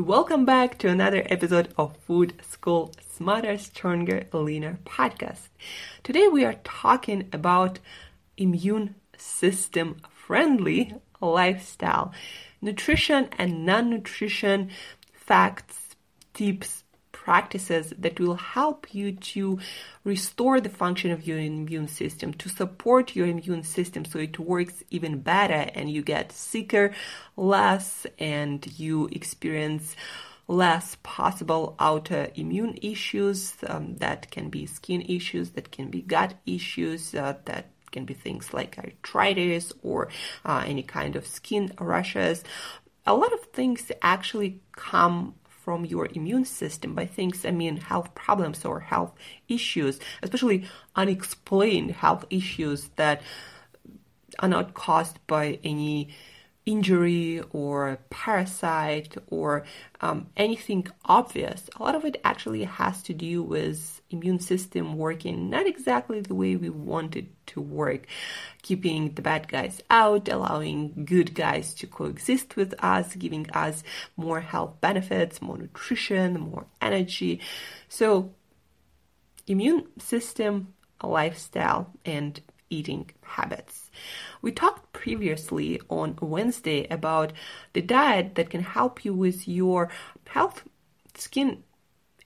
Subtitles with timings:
[0.00, 5.48] welcome back to another episode of Food School Smarter, Stronger, Leaner podcast.
[6.02, 7.80] Today we are talking about
[8.38, 12.12] immune system friendly lifestyle,
[12.62, 14.70] nutrition and non nutrition
[15.12, 15.96] facts,
[16.32, 16.79] tips,
[17.24, 19.58] practices that will help you to
[20.04, 24.82] restore the function of your immune system, to support your immune system so it works
[24.90, 26.92] even better and you get sicker
[27.36, 29.96] less and you experience
[30.48, 37.14] less possible autoimmune issues um, that can be skin issues, that can be gut issues,
[37.14, 40.08] uh, that can be things like arthritis or
[40.46, 42.42] uh, any kind of skin rashes.
[43.06, 48.14] A lot of things actually come from your immune system by things, I mean, health
[48.14, 49.12] problems or health
[49.48, 50.64] issues, especially
[50.96, 53.22] unexplained health issues that
[54.38, 56.08] are not caused by any
[56.70, 59.64] injury or parasite or
[60.00, 61.68] um, anything obvious.
[61.76, 66.34] A lot of it actually has to do with immune system working not exactly the
[66.34, 68.06] way we want it to work,
[68.62, 73.82] keeping the bad guys out, allowing good guys to coexist with us, giving us
[74.16, 77.40] more health benefits, more nutrition, more energy.
[77.88, 78.30] So,
[79.48, 83.89] immune system, lifestyle, and eating habits.
[84.42, 87.32] We talked previously on Wednesday about
[87.72, 89.90] the diet that can help you with your
[90.26, 90.64] health
[91.14, 91.62] skin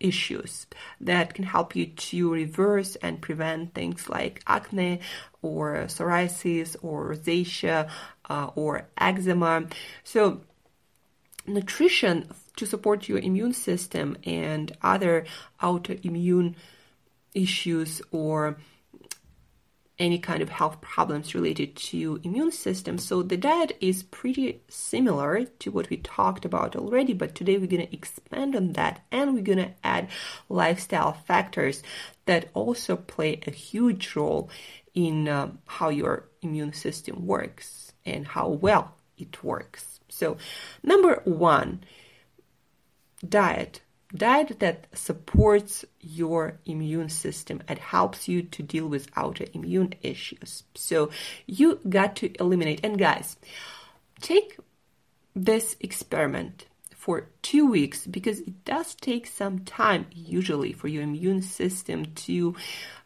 [0.00, 0.66] issues
[1.00, 5.00] that can help you to reverse and prevent things like acne
[5.42, 7.88] or psoriasis or rosacea
[8.28, 9.66] uh, or eczema.
[10.02, 10.42] So,
[11.46, 15.26] nutrition to support your immune system and other
[15.60, 16.54] autoimmune
[17.34, 18.56] issues or
[19.98, 22.98] any kind of health problems related to immune system.
[22.98, 27.68] So the diet is pretty similar to what we talked about already, but today we're
[27.68, 30.08] going to expand on that and we're going to add
[30.48, 31.82] lifestyle factors
[32.26, 34.50] that also play a huge role
[34.94, 40.00] in um, how your immune system works and how well it works.
[40.08, 40.36] So
[40.82, 41.84] number 1,
[43.28, 43.80] diet
[44.14, 50.64] diet that supports your immune system and helps you to deal with autoimmune issues.
[50.74, 51.10] So
[51.46, 52.80] you got to eliminate.
[52.84, 53.36] And guys,
[54.20, 54.58] take
[55.34, 56.66] this experiment
[57.04, 62.54] for two weeks because it does take some time usually for your immune system to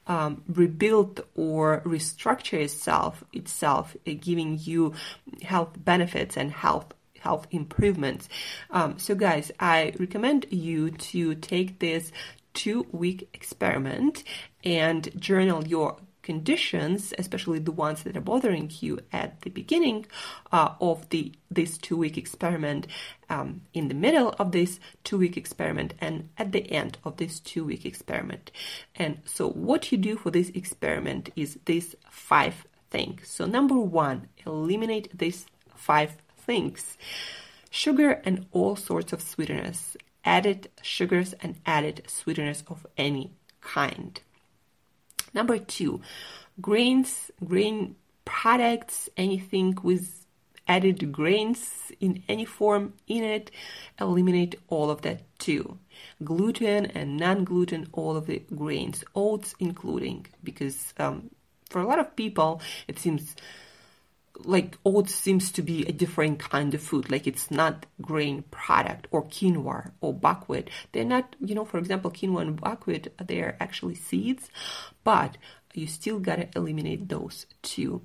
[0.07, 4.95] um, rebuild or restructure itself itself uh, giving you
[5.43, 8.29] health benefits and health health improvements.
[8.71, 12.13] Um, so, guys, I recommend you to take this
[12.55, 14.25] two week experiment
[14.65, 15.97] and journal your
[16.29, 20.05] conditions, especially the ones that are bothering you at the beginning
[20.53, 22.87] uh, of the this two week experiment,
[23.31, 27.41] um, in the middle of this two week experiment, and at the end of this
[27.41, 28.51] two week experiment.
[28.95, 33.29] And so, what you do for this experiment is these five things.
[33.31, 36.19] So, number one, eliminate these five
[36.49, 36.97] things
[37.71, 44.21] sugar and all sorts of sweeteners, added sugars and added sweeteners of any kind.
[45.35, 46.01] Number two,
[46.61, 50.25] grains, grain products, anything with
[50.67, 53.51] added grains in any form in it,
[54.01, 55.79] eliminate all of that too.
[56.25, 61.31] gluten and non-gluten, all of the grains, oats including, because um,
[61.71, 63.37] for a lot of people it seems
[64.45, 67.11] like oats seems to be a different kind of food.
[67.11, 70.71] Like it's not grain product or quinoa or buckwheat.
[70.93, 74.51] They're not you know for example quinoa and buckwheat they're actually seeds
[75.05, 75.37] but
[75.75, 78.03] you still gotta eliminate those too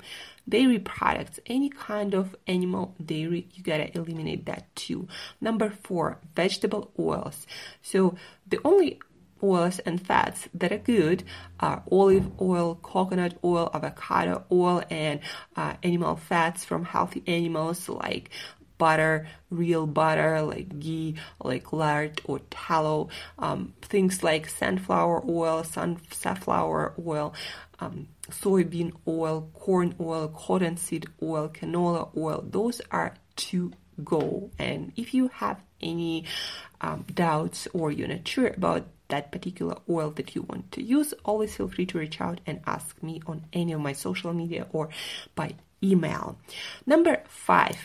[0.47, 5.07] dairy products any kind of animal dairy you gotta eliminate that too.
[5.39, 7.45] Number four vegetable oils.
[7.81, 8.15] So
[8.47, 8.99] the only
[9.43, 11.23] oils and fats that are good
[11.59, 15.19] are olive oil, coconut oil, avocado oil, and
[15.55, 18.29] uh, animal fats from healthy animals like
[18.77, 23.09] butter, real butter like ghee, like lard or tallow,
[23.39, 27.33] um, things like sunflower oil, sunflower oil,
[27.79, 32.43] um, soybean oil, corn oil, cottonseed oil, canola oil.
[32.49, 33.71] Those are to
[34.03, 34.49] go.
[34.59, 36.25] And if you have any
[36.81, 41.13] um, doubts or you're not sure about that particular oil that you want to use,
[41.23, 44.65] always feel free to reach out and ask me on any of my social media
[44.71, 44.89] or
[45.35, 46.39] by email.
[46.93, 47.77] Number five,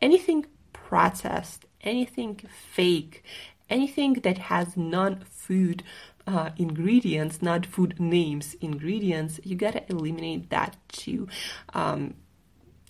[0.00, 2.34] anything processed, anything
[2.76, 3.24] fake,
[3.68, 5.82] anything that has non food
[6.28, 11.26] uh, ingredients, not food names, ingredients, you gotta eliminate that too.
[11.74, 12.14] Um,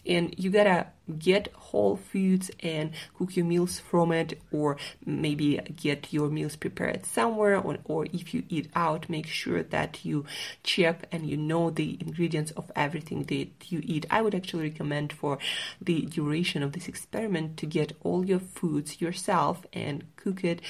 [0.07, 0.87] and you gotta
[1.19, 7.07] get whole foods and cook your meals from it or maybe get your meals prepared
[7.07, 10.25] somewhere or, or if you eat out make sure that you
[10.65, 14.07] check and you know the ingredients of everything that you eat.
[14.11, 15.39] I would actually recommend for
[15.81, 20.61] the duration of this experiment to get all your foods yourself and cook it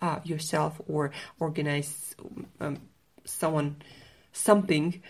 [0.00, 2.14] uh, yourself or organize
[2.60, 2.78] um,
[3.24, 3.76] someone
[4.32, 5.02] something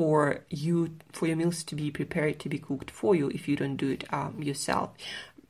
[0.00, 3.54] for you for your meals to be prepared to be cooked for you if you
[3.54, 4.88] don't do it um, yourself.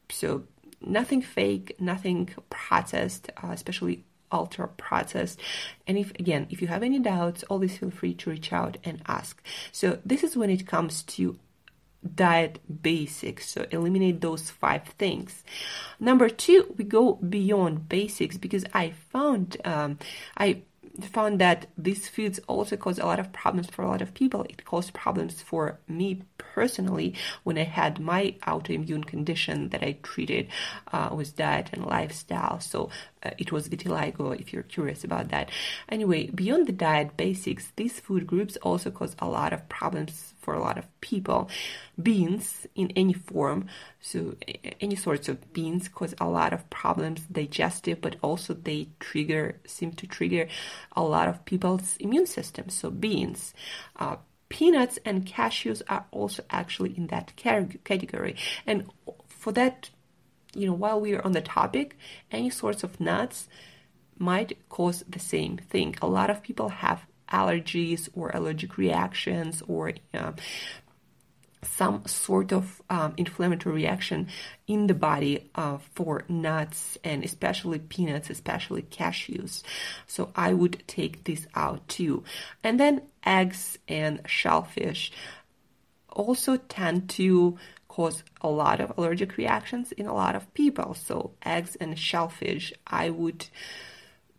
[0.09, 0.43] So
[0.85, 4.03] nothing fake, nothing processed, uh, especially
[4.33, 5.39] ultra processed.
[5.87, 9.01] And if again, if you have any doubts, always feel free to reach out and
[9.07, 9.41] ask.
[9.71, 11.39] So this is when it comes to
[12.13, 13.49] diet basics.
[13.51, 15.45] So eliminate those five things.
[16.01, 19.99] Number two, we go beyond basics because I found um,
[20.37, 20.63] I
[21.05, 24.45] found that these foods also cause a lot of problems for a lot of people.
[24.45, 27.15] It caused problems for me personally
[27.45, 30.49] when I had my autoimmune condition that I treated
[30.93, 32.61] uh, with diet and lifestyle.
[32.61, 32.91] So
[33.23, 35.51] uh, it was vitiligo, if you're curious about that.
[35.89, 40.55] Anyway, beyond the diet basics, these food groups also cause a lot of problems for
[40.55, 41.49] a lot of people.
[42.03, 43.67] Beans in any form,
[44.01, 44.37] so
[44.81, 49.93] any sorts of beans cause a lot of problems digestive, but also they trigger, seem
[49.93, 50.49] to trigger
[50.97, 52.69] a lot of people's immune system.
[52.69, 53.53] So beans,
[53.97, 54.17] uh,
[54.49, 58.37] peanuts and cashews are also actually in that category.
[58.67, 58.91] And
[59.29, 59.91] for that
[60.55, 61.97] you know, while we are on the topic,
[62.31, 63.49] any sorts of nuts
[64.19, 65.97] might cause the same thing.
[66.03, 70.33] A lot of people have allergies or allergic reactions or uh,
[71.63, 74.29] some sort of um, inflammatory reaction
[74.67, 79.63] in the body uh, for nuts and especially peanuts, especially cashews.
[80.07, 82.25] So I would take this out too.
[82.65, 85.13] And then eggs and shellfish
[86.09, 87.59] also tend to
[87.91, 90.95] cause a lot of allergic reactions in a lot of people.
[90.95, 93.47] So eggs and shellfish, I would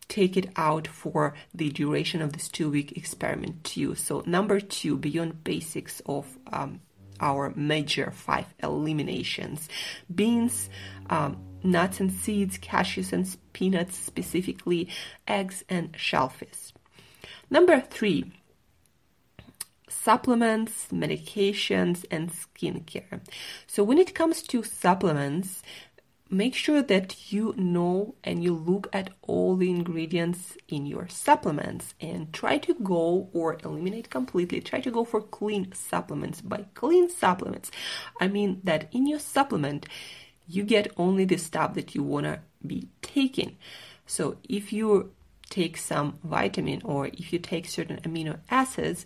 [0.07, 3.94] take it out for the duration of this two week experiment too.
[3.95, 6.80] So number two, beyond basics of um,
[7.19, 9.68] our major five eliminations,
[10.14, 10.69] beans,
[11.09, 14.87] um, nuts and seeds, cashews and peanuts specifically,
[15.28, 16.71] eggs and shellfish.
[17.49, 18.31] Number three,
[19.92, 23.21] supplements, medications, and skincare.
[23.68, 25.62] So, when it comes to supplements,
[26.30, 31.94] make sure that you know and you look at all the ingredients in your supplements
[32.00, 34.62] and try to go or eliminate completely.
[34.62, 36.40] Try to go for clean supplements.
[36.40, 37.69] By clean supplements
[38.21, 39.86] i mean that in your supplement
[40.48, 43.57] you get only the stuff that you want to be taking.
[44.06, 45.12] So if you
[45.50, 49.06] take some vitamin or if you take certain amino acids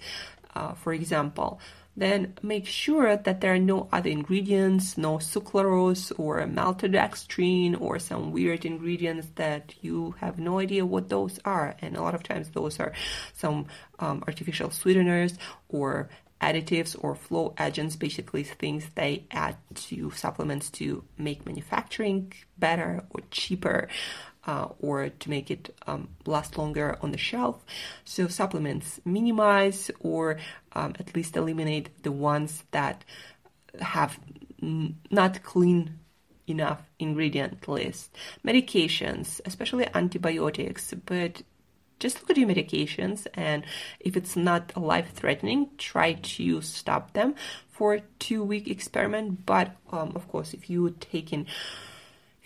[0.56, 1.60] uh, for example,
[1.98, 8.32] then make sure that there are no other ingredients, no sucralose or maltodextrin or some
[8.32, 11.76] weird ingredients that you have no idea what those are.
[11.82, 12.92] And a lot of times those are
[13.34, 13.68] some
[14.00, 15.38] um, artificial sweeteners
[15.70, 16.10] or
[16.42, 23.22] additives or flow agents, basically things they add to supplements to make manufacturing better or
[23.32, 23.88] cheaper
[24.46, 27.64] uh, or to make it um, last longer on the shelf.
[28.04, 30.38] So supplements minimize or
[30.74, 33.04] um, at least eliminate the ones that
[33.80, 34.20] have
[34.62, 36.00] n- not clean
[36.48, 38.16] enough ingredient list.
[38.46, 41.42] Medications, especially antibiotics, but
[42.00, 43.64] just look at your medications and
[44.00, 47.34] if it's not life threatening try to stop them
[47.70, 51.48] for two week experiment but um, of course if you taking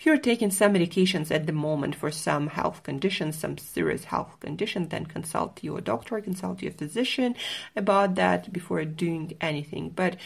[0.00, 4.40] if you're taking some medications at the moment for some health conditions, some serious health
[4.40, 7.34] condition, then consult your doctor, consult your physician
[7.76, 9.90] about that before doing anything.
[9.90, 10.16] But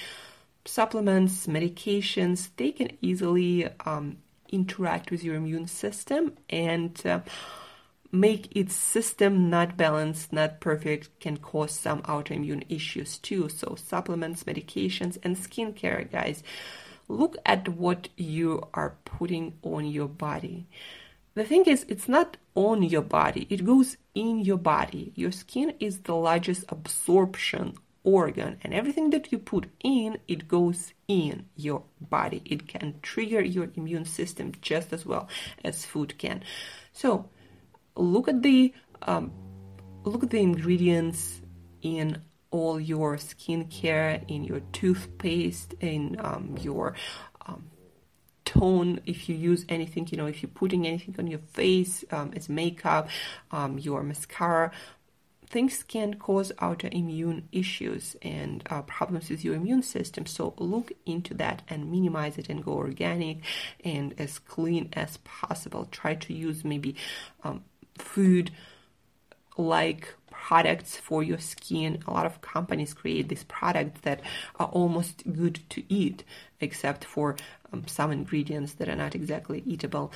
[0.64, 7.22] supplements, medications, they can easily um, interact with your immune system and uh,
[8.12, 13.48] make its system not balanced, not perfect, can cause some autoimmune issues too.
[13.48, 16.44] So, supplements, medications, and skincare, guys
[17.08, 20.66] look at what you are putting on your body.
[21.34, 25.12] The thing is, it's not on your body, it goes in your body.
[25.16, 30.92] Your skin is the largest absorption organ, and everything that you put in, it goes
[31.08, 32.42] in your body.
[32.44, 35.28] It can trigger your immune system just as well
[35.64, 36.44] as food can.
[36.92, 37.28] So,
[37.96, 39.32] look at the um,
[40.04, 41.40] look at the ingredients
[41.82, 42.22] in
[42.54, 46.94] all your skincare, in your toothpaste, in um, your
[47.46, 47.64] um,
[48.44, 49.00] tone.
[49.06, 52.48] If you use anything, you know, if you're putting anything on your face um, as
[52.48, 53.08] makeup,
[53.50, 54.70] um, your mascara,
[55.48, 60.24] things can cause autoimmune issues and uh, problems with your immune system.
[60.24, 63.38] So look into that and minimize it and go organic
[63.84, 65.88] and as clean as possible.
[65.90, 66.94] Try to use maybe
[67.42, 67.64] um,
[67.98, 68.52] food
[69.56, 72.02] like products for your skin.
[72.06, 74.20] A lot of companies create these products that
[74.58, 76.24] are almost good to eat,
[76.60, 77.36] except for
[77.72, 80.12] um, some ingredients that are not exactly eatable.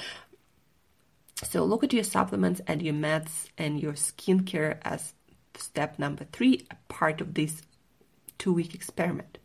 [1.43, 5.15] So look at your supplements and your meds and your skincare as
[5.57, 7.63] step number three, a part of this
[8.39, 9.39] two week experiment.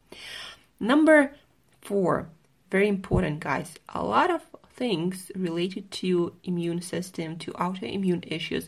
[0.79, 1.35] Number
[1.81, 2.29] four,
[2.71, 3.75] very important, guys.
[3.89, 4.41] A lot of
[4.73, 8.67] things related to immune system, to autoimmune issues,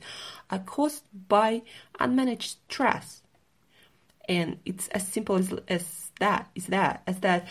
[0.50, 1.62] are caused by
[2.00, 3.22] unmanaged stress.
[4.28, 7.48] And it's as simple as, as that, is that, as that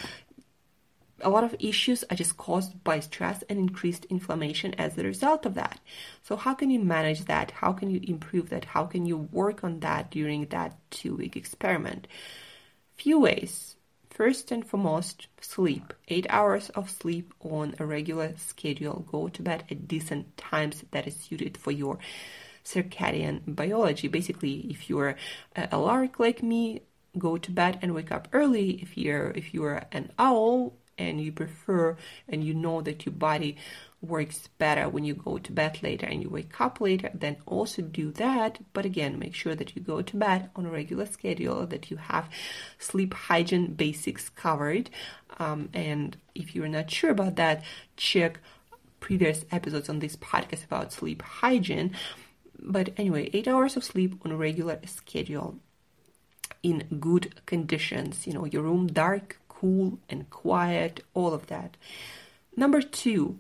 [1.20, 5.46] a lot of issues are just caused by stress and increased inflammation as a result
[5.46, 5.80] of that.
[6.22, 7.50] So, how can you manage that?
[7.52, 8.64] How can you improve that?
[8.64, 12.08] How can you work on that during that two week experiment?
[12.96, 13.76] Few ways.
[14.14, 15.92] First and foremost, sleep.
[16.06, 19.04] Eight hours of sleep on a regular schedule.
[19.10, 21.98] Go to bed at decent times that is suited for your
[22.64, 24.06] circadian biology.
[24.06, 25.16] Basically, if you're
[25.56, 26.82] uh, a lark like me,
[27.18, 28.80] go to bed and wake up early.
[28.80, 31.96] If you're if you're an owl and you prefer
[32.28, 33.56] and you know that your body
[34.00, 37.82] works better when you go to bed later and you wake up later, then also
[37.82, 38.58] do that.
[38.72, 41.96] But again, make sure that you go to bed on a regular schedule, that you
[41.96, 42.28] have
[42.78, 44.90] sleep hygiene basics covered.
[45.38, 47.64] Um, and if you're not sure about that,
[47.96, 48.40] check
[49.00, 51.94] previous episodes on this podcast about sleep hygiene.
[52.58, 55.58] But anyway, eight hours of sleep on a regular schedule
[56.62, 58.26] in good conditions.
[58.26, 61.78] You know, your room dark, cool, and quiet, all of that.
[62.54, 63.38] Number two,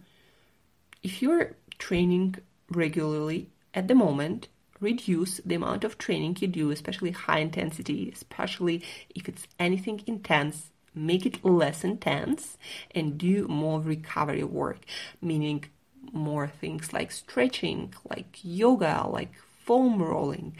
[1.02, 2.36] if you're training
[2.70, 4.48] regularly at the moment,
[4.80, 8.82] reduce the amount of training you do, especially high intensity, especially
[9.14, 10.70] if it's anything intense.
[10.94, 12.56] Make it less intense
[12.94, 14.78] and do more recovery work,
[15.20, 15.64] meaning
[16.10, 19.32] more things like stretching, like yoga, like
[19.64, 20.56] foam rolling,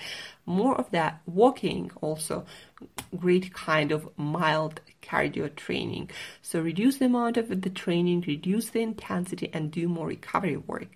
[0.47, 2.45] more of that walking also
[3.17, 6.11] great kind of mild cardio training.
[6.43, 10.89] So reduce the amount of the training, reduce the intensity, and do more recovery work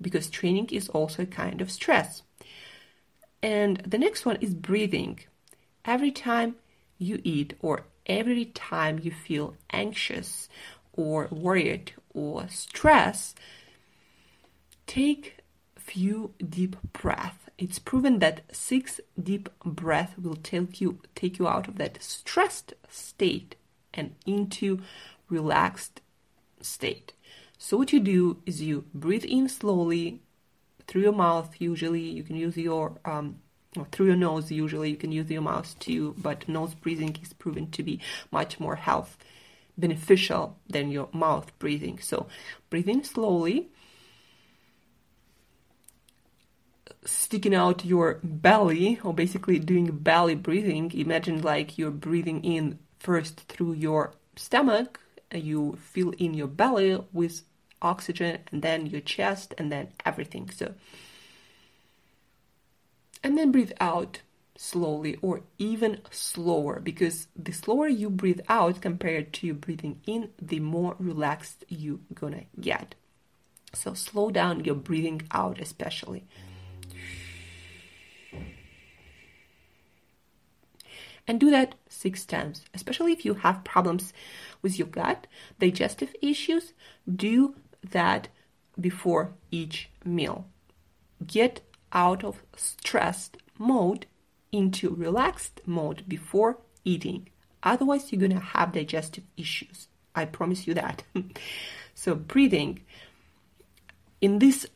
[0.00, 2.22] because training is also a kind of stress.
[3.42, 5.20] And the next one is breathing.
[5.84, 6.56] Every time
[6.98, 10.48] you eat or every time you feel anxious
[10.92, 13.38] or worried or stressed,
[14.86, 15.41] take
[15.92, 21.68] few deep breaths it's proven that six deep breath will take you take you out
[21.68, 23.54] of that stressed state
[23.94, 24.80] and into
[25.28, 26.00] relaxed
[26.60, 27.12] state.
[27.58, 30.20] So what you do is you breathe in slowly
[30.86, 31.54] through your mouth.
[31.58, 33.36] Usually you can use your um,
[33.92, 34.50] through your nose.
[34.50, 38.58] Usually you can use your mouth too, but nose breathing is proven to be much
[38.58, 39.16] more health
[39.78, 41.98] beneficial than your mouth breathing.
[42.00, 42.26] So
[42.70, 43.68] breathe in slowly
[47.04, 53.40] sticking out your belly or basically doing belly breathing imagine like you're breathing in first
[53.48, 55.00] through your stomach
[55.32, 57.42] you fill in your belly with
[57.80, 60.72] oxygen and then your chest and then everything so
[63.24, 64.20] and then breathe out
[64.56, 70.30] slowly or even slower because the slower you breathe out compared to your breathing in,
[70.40, 72.94] the more relaxed you gonna get.
[73.74, 76.24] So slow down your breathing out, especially.
[81.26, 84.12] And do that six times, especially if you have problems
[84.60, 85.26] with your gut,
[85.60, 86.72] digestive issues.
[87.08, 87.54] Do
[87.90, 88.28] that
[88.80, 90.46] before each meal.
[91.24, 91.60] Get
[91.92, 94.06] out of stressed mode
[94.50, 97.28] into relaxed mode before eating.
[97.62, 99.88] Otherwise, you're going to have digestive issues.
[100.14, 101.04] I promise you that.
[101.94, 102.80] so, breathing.
[104.20, 104.66] In this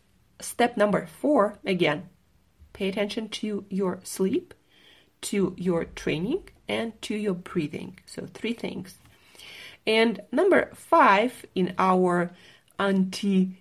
[0.41, 2.09] step number four, again,
[2.73, 4.55] pay attention to your sleep,
[5.23, 7.99] to your training, and to your breathing.
[8.07, 8.99] So, three things.
[9.87, 12.31] And number five in our
[12.79, 13.57] anti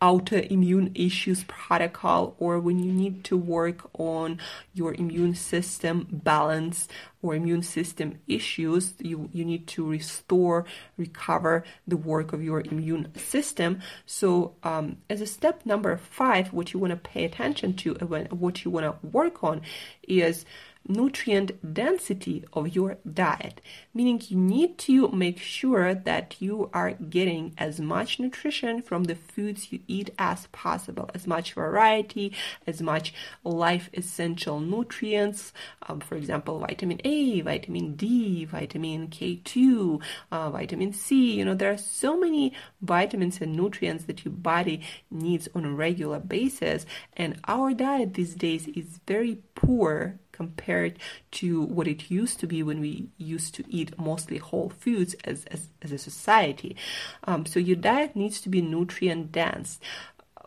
[0.00, 4.38] autoimmune issues protocol or when you need to work on
[4.72, 6.86] your immune system balance
[7.20, 10.64] or immune system issues you you need to restore
[10.96, 13.80] recover the work of your immune system.
[14.06, 18.30] So um, as a step number five what you want to pay attention to and
[18.30, 19.62] what you want to work on
[20.06, 20.44] is
[20.86, 23.60] nutrient density of your diet,
[23.92, 29.14] meaning you need to make sure that you are getting as much nutrition from the
[29.14, 32.32] foods you eat as possible, as much variety,
[32.66, 33.12] as much
[33.44, 35.52] life essential nutrients,
[35.88, 40.00] um, for example, vitamin A, vitamin D, vitamin K2,
[40.32, 41.34] uh, vitamin C.
[41.34, 45.70] You know, there are so many vitamins and nutrients that your body needs on a
[45.70, 50.94] regular basis, and our diet these days is very poor compared
[51.40, 55.44] to what it used to be when we used to eat mostly whole foods as,
[55.46, 56.76] as, as a society.
[57.24, 59.80] Um, so your diet needs to be nutrient dense,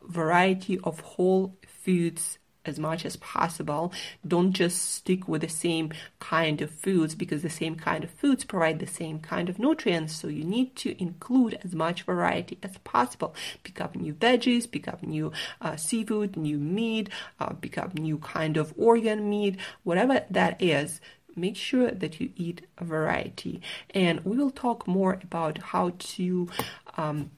[0.03, 3.91] variety of whole foods as much as possible.
[4.27, 8.43] Don't just stick with the same kind of foods because the same kind of foods
[8.43, 10.15] provide the same kind of nutrients.
[10.15, 13.35] So you need to include as much variety as possible.
[13.63, 18.17] Pick up new veggies, pick up new uh, seafood, new meat, uh, pick up new
[18.17, 21.01] kind of organ meat, whatever that is
[21.35, 23.61] make sure that you eat a variety.
[23.91, 26.49] And we will talk more about how to
[26.97, 27.31] um,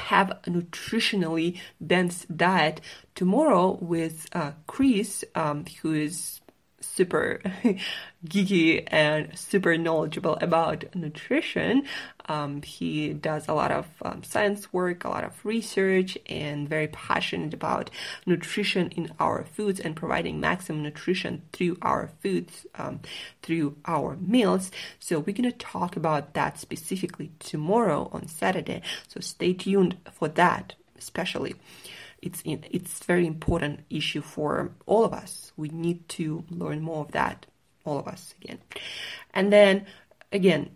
[0.00, 2.80] have a nutritionally dense diet.
[3.14, 6.39] Tomorrow with uh, Chris, um, who is
[7.00, 7.40] super
[8.26, 11.82] geeky and super knowledgeable about nutrition.
[12.28, 16.88] Um, he does a lot of um, science work, a lot of research, and very
[16.88, 17.88] passionate about
[18.26, 23.00] nutrition in our foods and providing maximum nutrition through our foods, um,
[23.40, 24.70] through our meals.
[24.98, 28.82] So, we're going to talk about that specifically tomorrow on Saturday.
[29.08, 31.54] So, stay tuned for that, especially
[32.22, 35.52] it's it's very important issue for all of us.
[35.56, 37.46] We need to learn more of that,
[37.84, 38.58] all of us again.
[39.32, 39.86] And then
[40.32, 40.70] again,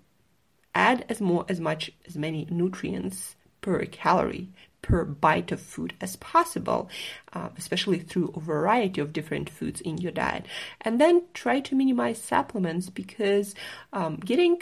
[0.74, 4.50] add as more as much as many nutrients per calorie
[4.82, 6.90] per bite of food as possible,
[7.32, 10.44] uh, especially through a variety of different foods in your diet.
[10.82, 13.54] And then try to minimize supplements because
[13.94, 14.60] um, getting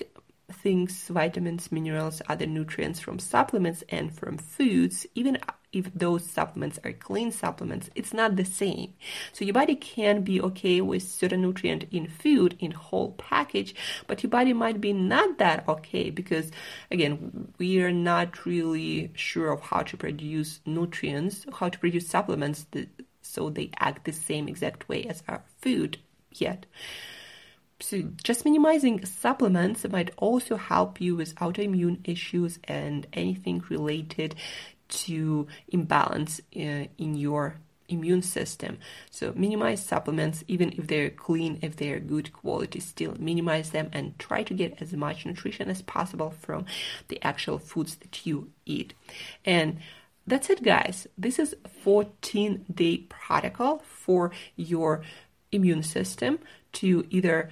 [0.53, 5.39] things, vitamins, minerals, other nutrients from supplements and from foods, even
[5.73, 8.93] if those supplements are clean supplements, it's not the same.
[9.33, 13.75] So your body can be okay with certain nutrient in food in whole package,
[14.07, 16.51] but your body might be not that okay because
[16.91, 22.67] again, we are not really sure of how to produce nutrients, how to produce supplements
[22.73, 22.89] that,
[23.23, 25.99] so they act the same exact way as our food
[26.33, 26.67] yet.
[27.81, 34.37] So just minimizing supplements might also help you with autoimmune issues and anything related
[34.93, 37.57] to imbalance in, uh, in your
[37.89, 38.79] immune system.
[39.11, 44.19] So minimize supplements, even if they're clean, if they're good quality, still minimize them and
[44.19, 46.65] try to get as much nutrition as possible from
[47.09, 48.95] the actual foods that you eat.
[49.45, 49.79] And
[50.27, 51.07] that's it, guys.
[51.19, 55.03] This is 14 day protocol for your
[55.51, 56.39] immune system
[56.73, 57.51] to either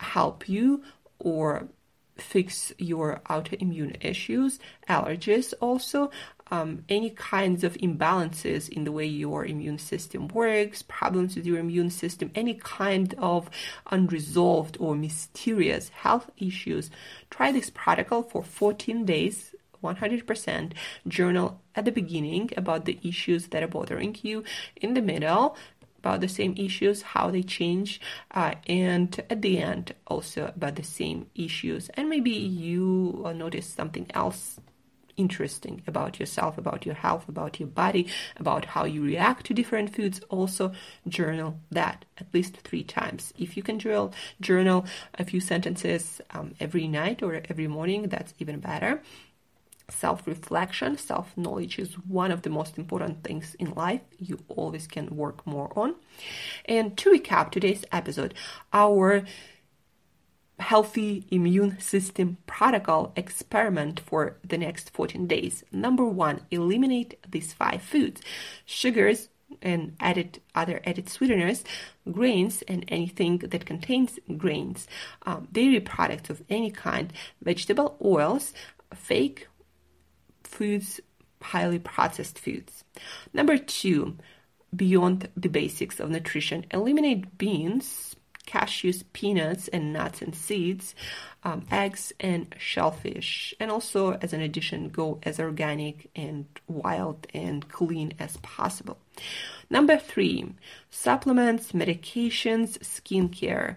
[0.00, 0.82] help you
[1.18, 1.68] or
[2.16, 6.10] fix your autoimmune issues, allergies also,
[6.54, 11.58] um, any kinds of imbalances in the way your immune system works, problems with your
[11.58, 13.50] immune system, any kind of
[13.90, 16.90] unresolved or mysterious health issues,
[17.30, 19.54] try this protocol for 14 days.
[19.82, 20.72] 100%
[21.06, 24.42] journal at the beginning about the issues that are bothering you
[24.76, 25.54] in the middle
[25.98, 30.82] about the same issues, how they change, uh, and at the end also about the
[30.82, 31.90] same issues.
[31.90, 34.58] And maybe you notice something else
[35.16, 39.94] interesting about yourself, about your health, about your body, about how you react to different
[39.94, 40.72] foods, also
[41.08, 43.32] journal that at least three times.
[43.38, 44.84] If you can journal, journal
[45.18, 49.02] a few sentences um, every night or every morning, that's even better.
[49.90, 54.86] Self reflection, self knowledge is one of the most important things in life you always
[54.86, 55.94] can work more on.
[56.64, 58.32] And to recap today's episode,
[58.72, 59.24] our
[60.58, 65.64] healthy immune system protocol experiment for the next 14 days.
[65.72, 68.22] Number one, eliminate these five foods
[68.64, 69.28] sugars
[69.62, 71.64] and added other added sweeteners,
[72.10, 74.86] grains, and anything that contains grains,
[75.26, 77.12] um, dairy products of any kind,
[77.42, 78.52] vegetable oils,
[78.94, 79.48] fake
[80.44, 81.00] foods,
[81.40, 82.84] highly processed foods.
[83.32, 84.16] Number two,
[84.74, 88.13] beyond the basics of nutrition, eliminate beans,
[88.46, 90.94] cashews, peanuts, and nuts and seeds,
[91.42, 93.54] um, eggs, and shellfish.
[93.58, 98.98] And also, as an addition, go as organic and wild and clean as possible.
[99.70, 100.54] Number three,
[100.90, 103.76] supplements, medications, skincare.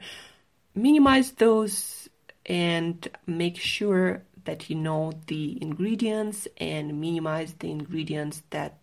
[0.75, 2.09] Minimize those
[2.45, 8.77] and make sure that you know the ingredients and minimize the ingredients that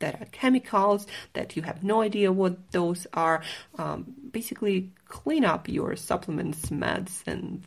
[0.00, 3.42] that are chemicals that you have no idea what those are.
[3.76, 7.64] Um, basically, clean up your supplements, meds, and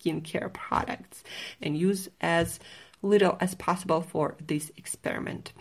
[0.00, 1.22] skincare products
[1.60, 2.60] and use as
[3.02, 5.52] little as possible for this experiment.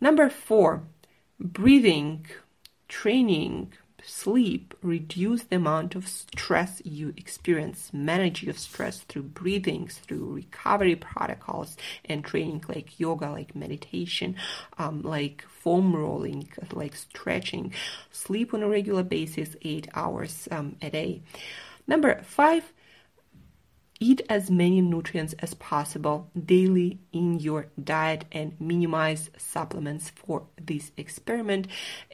[0.00, 0.82] Number four,
[1.40, 2.26] breathing,
[2.88, 10.34] training, sleep, reduce the amount of stress you experience, manage your stress through breathing, through
[10.34, 14.36] recovery protocols and training like yoga, like meditation,
[14.78, 17.72] um, like foam rolling, like stretching.
[18.10, 21.22] Sleep on a regular basis, eight hours um, a day.
[21.86, 22.72] Number five,
[23.98, 30.92] Eat as many nutrients as possible daily in your diet and minimize supplements for this
[30.98, 31.66] experiment.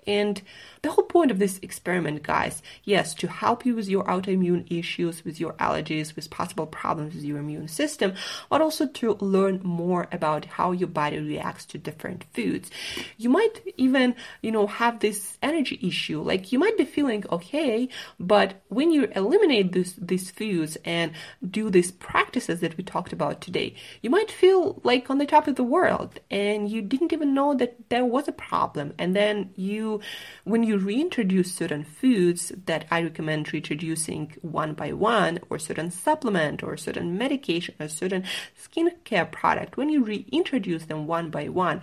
[0.06, 0.42] And
[0.82, 5.24] the whole point of this experiment, guys, yes, to help you with your autoimmune issues,
[5.24, 8.14] with your allergies, with possible problems with your immune system,
[8.48, 12.70] but also to learn more about how your body reacts to different foods.
[13.16, 16.22] You might even, you know, have this energy issue.
[16.22, 17.88] Like you might be feeling okay,
[18.20, 21.12] but when you eliminate this, these foods and
[21.48, 25.48] do these practices that we talked about today, you might feel like on the top
[25.48, 28.94] of the world and you didn't even know that there was a problem.
[28.98, 30.00] And then you,
[30.44, 36.62] when you reintroduce certain foods that I recommend reintroducing one by one, or certain supplement,
[36.62, 38.24] or certain medication, or certain
[38.62, 41.82] skincare product, when you reintroduce them one by one,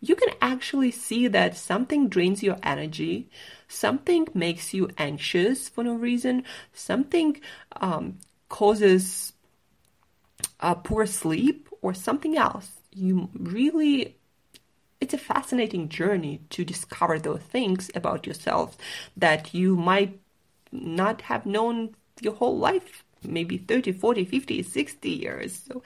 [0.00, 3.30] you can actually see that something drains your energy,
[3.68, 6.42] something makes you anxious for no reason,
[6.72, 7.40] something
[7.80, 8.18] um,
[8.52, 9.32] causes
[10.60, 12.70] uh, poor sleep or something else.
[12.94, 14.16] You really,
[15.00, 18.76] it's a fascinating journey to discover those things about yourself
[19.16, 20.20] that you might
[20.70, 25.82] not have known your whole life maybe 30 40 50 60 years so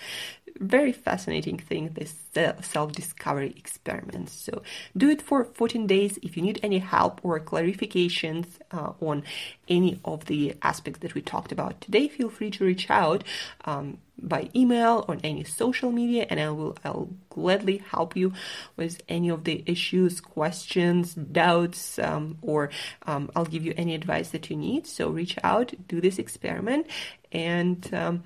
[0.60, 2.14] very fascinating thing this
[2.60, 4.62] self-discovery experiment so
[4.96, 9.22] do it for 14 days if you need any help or clarifications uh, on
[9.68, 13.24] any of the aspects that we talked about today feel free to reach out
[13.64, 18.32] um, by email or any social media and I will I'll gladly help you
[18.76, 22.70] with any of the issues, questions, doubts, um, or
[23.06, 24.86] um, I'll give you any advice that you need.
[24.86, 26.86] So reach out, do this experiment,
[27.30, 28.24] and um,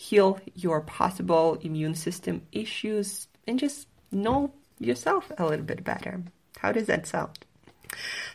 [0.00, 6.22] heal your possible immune system issues and just know yourself a little bit better.
[6.58, 7.38] How does that sound?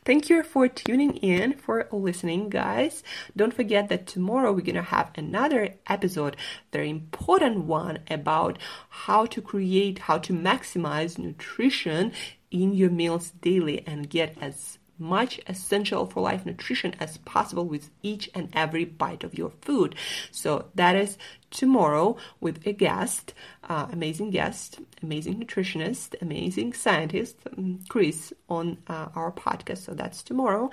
[0.04, 3.02] Thank you for tuning in, for listening, guys.
[3.36, 6.38] Don't forget that tomorrow we're going to have another episode,
[6.72, 12.12] very important one about how to create, how to maximize nutrition
[12.52, 17.90] in your meals daily and get as much essential for life nutrition as possible with
[18.02, 19.96] each and every bite of your food.
[20.32, 21.18] So that is
[21.52, 23.34] tomorrow with a guest,
[23.68, 29.80] uh, amazing guest, amazing nutritionist, amazing scientist, um, Chris, on uh, our podcast.
[29.80, 30.70] So that's tomorrow.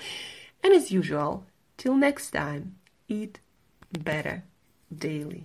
[0.63, 1.45] And as usual,
[1.77, 2.77] till next time,
[3.09, 3.41] eat
[3.93, 4.45] better
[4.95, 5.45] daily.